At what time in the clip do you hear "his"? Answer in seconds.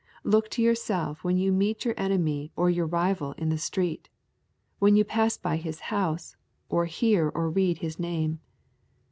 5.59-5.79, 7.77-7.99